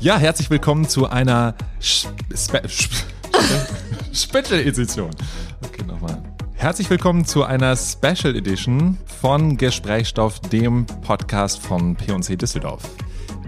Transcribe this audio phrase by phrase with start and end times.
[0.00, 2.68] Ja, herzlich willkommen zu einer Spe
[4.12, 5.10] Special Edition.
[5.62, 6.22] Okay, nochmal.
[6.54, 12.82] Herzlich willkommen zu einer Special Edition von Gesprächsstoff, dem Podcast von P&C Düsseldorf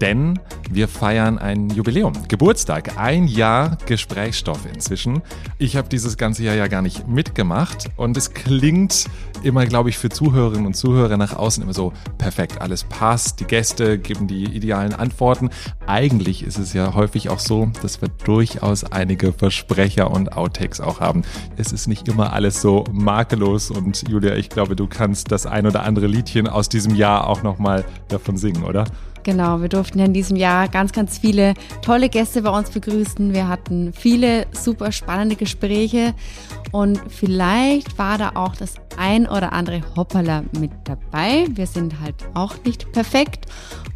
[0.00, 0.38] denn
[0.70, 5.22] wir feiern ein Jubiläum, Geburtstag, ein Jahr Gesprächsstoff inzwischen.
[5.58, 9.06] Ich habe dieses ganze Jahr ja gar nicht mitgemacht und es klingt
[9.42, 13.44] immer, glaube ich, für Zuhörerinnen und Zuhörer nach außen immer so perfekt, alles passt, die
[13.44, 15.50] Gäste geben die idealen Antworten.
[15.86, 21.00] Eigentlich ist es ja häufig auch so, dass wir durchaus einige Versprecher und Outtakes auch
[21.00, 21.22] haben.
[21.56, 25.66] Es ist nicht immer alles so makellos und Julia, ich glaube, du kannst das ein
[25.66, 28.84] oder andere Liedchen aus diesem Jahr auch nochmal davon singen, oder?
[29.26, 33.34] Genau, wir durften ja in diesem Jahr ganz, ganz viele tolle Gäste bei uns begrüßen.
[33.34, 36.14] Wir hatten viele super spannende Gespräche
[36.72, 41.46] und vielleicht war da auch das ein oder andere Hoppala mit dabei.
[41.50, 43.46] Wir sind halt auch nicht perfekt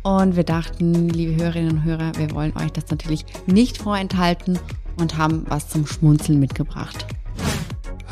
[0.02, 4.58] und wir dachten, liebe Hörerinnen und Hörer, wir wollen euch das natürlich nicht vorenthalten
[4.98, 7.06] und haben was zum Schmunzeln mitgebracht.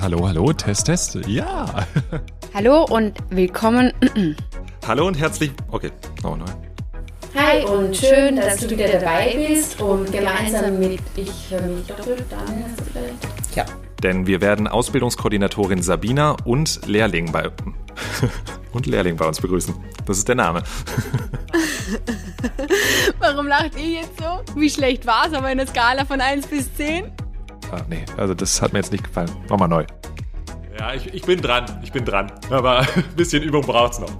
[0.00, 1.86] Hallo, hallo, Test, Test, ja.
[2.54, 3.92] Hallo und willkommen.
[4.86, 5.90] hallo und herzlich, okay,
[6.22, 6.67] nochmal neu.
[7.34, 12.24] Hi und schön, dass du wieder dabei bist und gemeinsam mit Ich höre mich doppelt,
[12.30, 13.54] dann hast du vielleicht.
[13.54, 13.64] Ja.
[14.02, 17.50] Denn wir werden Ausbildungskoordinatorin Sabina und Lehrling bei
[18.72, 19.74] und Lehrling bei uns begrüßen.
[20.06, 20.62] Das ist der Name.
[23.18, 24.40] Warum lacht ihr jetzt so?
[24.58, 27.10] Wie schlecht war es aber in der Skala von 1 bis 10?
[27.70, 29.30] Ah, nee, also das hat mir jetzt nicht gefallen.
[29.48, 29.84] Nochmal neu.
[30.78, 31.80] Ja, ich, ich bin dran.
[31.82, 32.32] Ich bin dran.
[32.50, 34.10] Aber ein bisschen Übung braucht's noch.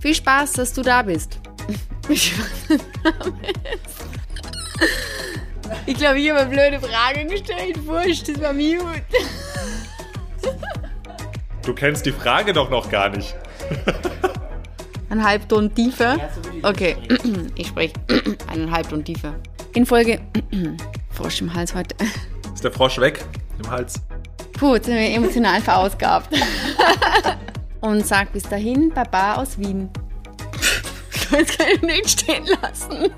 [0.00, 1.40] Viel Spaß, dass du da bist.
[5.86, 7.86] Ich glaube, ich habe eine blöde Frage gestellt.
[7.86, 9.02] Wurscht, das war mute.
[11.64, 13.34] Du kennst die Frage doch noch gar nicht.
[15.08, 16.16] Ein Halbton tiefer.
[16.62, 16.96] Okay,
[17.54, 17.94] ich spreche
[18.48, 19.34] einen Halbton tiefer.
[19.74, 20.20] In Folge
[21.10, 21.94] Frosch im Hals heute.
[22.54, 23.24] Ist der Frosch weg
[23.62, 23.94] im Hals?
[24.58, 26.28] Puh, jetzt sind wir emotional verausgabt.
[27.80, 29.90] Und sag bis dahin Baba aus Wien.
[31.40, 33.10] Ich nicht stehen lassen.